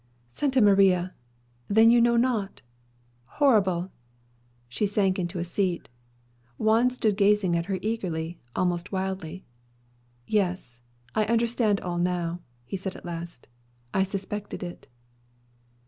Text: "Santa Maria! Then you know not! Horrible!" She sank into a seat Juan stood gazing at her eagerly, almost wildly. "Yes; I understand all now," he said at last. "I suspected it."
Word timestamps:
"Santa 0.29 0.61
Maria! 0.61 1.13
Then 1.67 1.91
you 1.91 2.01
know 2.01 2.15
not! 2.17 2.63
Horrible!" 3.37 3.91
She 4.67 4.87
sank 4.87 5.19
into 5.19 5.37
a 5.37 5.45
seat 5.45 5.89
Juan 6.57 6.89
stood 6.89 7.15
gazing 7.15 7.55
at 7.55 7.67
her 7.67 7.77
eagerly, 7.83 8.39
almost 8.55 8.91
wildly. 8.91 9.45
"Yes; 10.25 10.81
I 11.13 11.25
understand 11.25 11.81
all 11.81 11.99
now," 11.99 12.39
he 12.65 12.77
said 12.77 12.95
at 12.95 13.05
last. 13.05 13.45
"I 13.93 14.01
suspected 14.01 14.63
it." 14.63 14.87